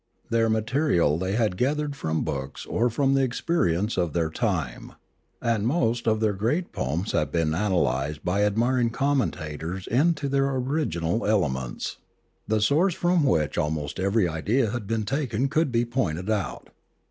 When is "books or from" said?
2.23-3.13